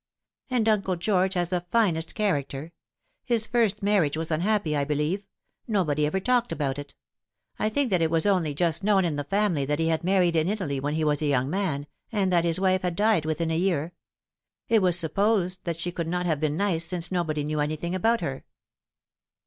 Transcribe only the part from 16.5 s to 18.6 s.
nice, since nobody knew anything about her."